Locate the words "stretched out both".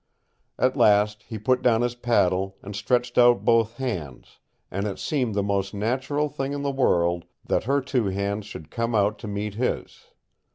2.75-3.77